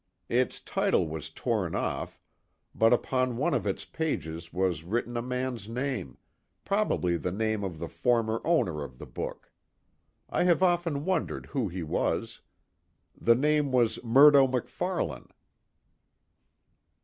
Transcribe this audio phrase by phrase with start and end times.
[0.29, 2.19] Its title was torn off,
[2.73, 6.17] but upon one of its pages was written a man's name,
[6.65, 9.51] probably the name of the former owner of the book.
[10.27, 12.41] I have often wondered who he was.
[13.15, 15.29] The name was Murdo MacFarlane."